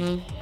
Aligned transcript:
Mm-hmm. 0.00 0.40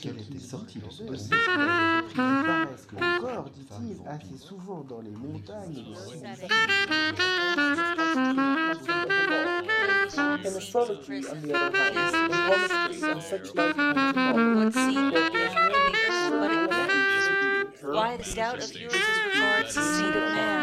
Qu'elle 0.00 0.18
était 0.18 0.38
sortie 0.38 0.78
de 0.78 0.90
ce 0.90 1.02
qui 1.02 1.34
paraissent 1.34 2.86
encore, 3.00 3.50
dit-il, 3.50 3.96
assez 4.08 4.36
souvent 4.38 4.84
dans 4.88 5.00
les 5.00 5.10
montagnes 5.10 5.74
de 5.74 5.92
In 10.44 10.56
astrology, 10.56 11.24
on 11.30 11.40
the 11.40 11.54
other 11.54 11.78
hand, 11.78 12.94
in 12.94 13.04
and 13.10 13.22
such 13.22 13.54
like. 13.54 13.76
Why 17.84 18.16
the 18.16 18.34
doubt 18.34 18.62
of 18.62 18.74
yours 18.74 18.94
regards 19.34 19.74
the 19.74 19.82
seed 19.82 20.16
of 20.16 20.34
man? 20.34 20.61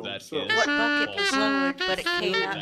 That 0.00 0.22
is 0.22 0.32
What 0.32 0.66
bucket 0.66 1.16
was 1.16 1.32
lowered, 1.32 1.76
but 1.76 1.98
it 1.98 2.06
came 2.06 2.34
out 2.34 2.56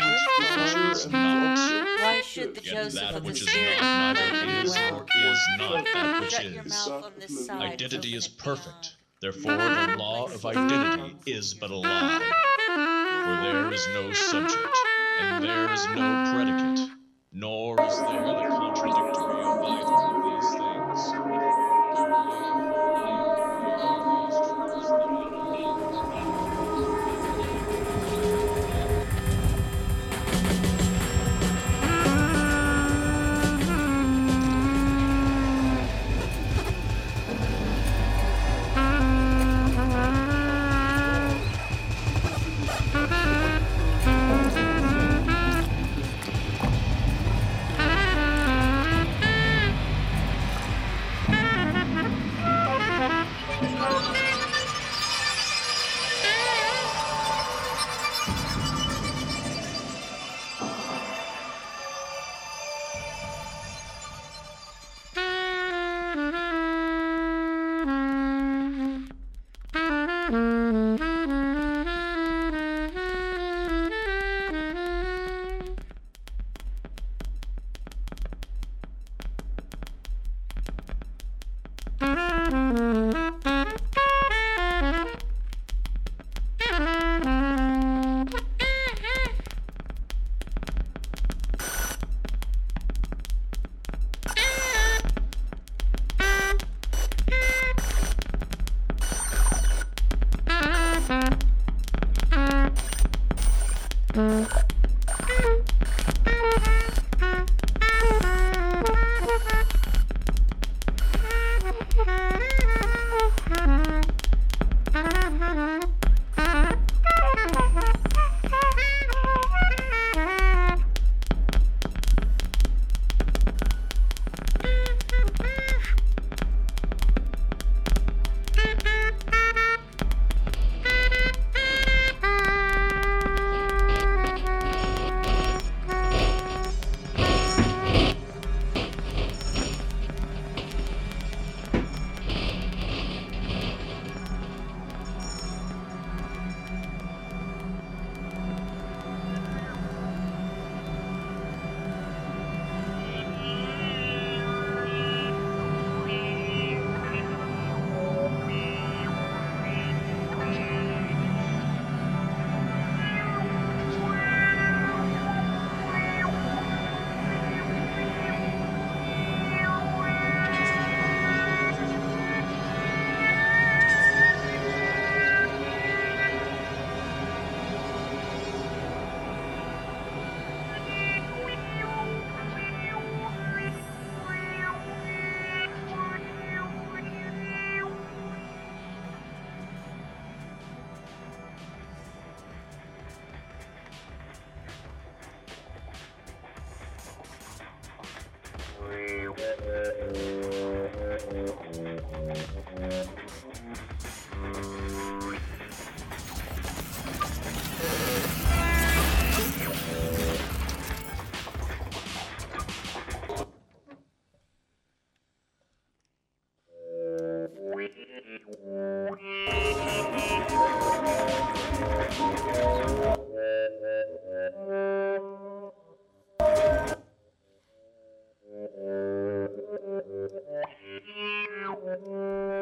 is 0.91 1.07
not. 1.07 1.57
Why 2.01 2.23
should 2.25 2.57
the 2.57 2.61
Joseph 2.61 3.01
that 3.01 3.15
of 3.15 3.23
the 3.23 3.29
which 3.29 3.43
is 3.43 3.49
Spirit 3.49 3.81
not 3.81 4.17
play 4.17 4.31
neither 4.33 4.63
is 4.63 4.71
well? 4.75 5.07
is 5.15 5.39
not 5.59 5.85
that 5.85 6.21
which 6.23 6.41
is. 6.41 6.89
mouth 6.89 7.05
on 7.05 7.13
this 7.21 7.47
side. 7.47 7.73
Identity 7.73 8.17
is 8.17 8.27
perfect. 8.27 8.97
Therefore, 9.21 9.53
the 9.53 9.97
law 9.97 10.27
of 10.27 10.45
identity 10.45 11.17
is 11.27 11.55
but 11.55 11.71
a 11.71 11.77
lie. 11.77 12.19
For 12.67 13.37
there 13.45 13.73
is 13.73 13.87
no 13.95 14.13
subject, 14.13 14.77
and 15.21 15.45
there 15.45 15.73
is 15.73 15.87
no 15.95 16.33
predicate, 16.35 16.91
nor 17.33 17.81
is 17.81 17.97
there 17.99 18.25
the 18.25 18.49
contradictory 18.49 19.43
of 19.45 19.63
either 19.63 19.95
of 20.03 20.25
these 20.27 20.51
things. 20.59 21.31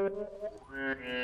Mm-hmm. 0.09 1.18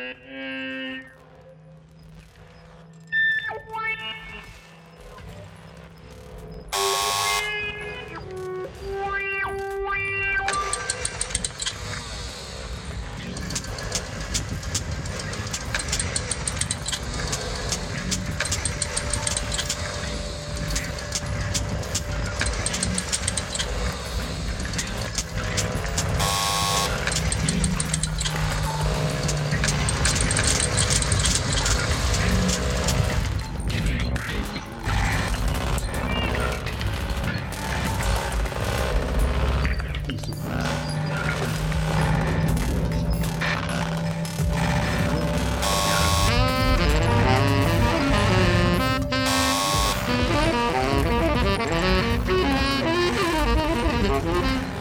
Chapter 54.25 54.41
6. 54.41 54.74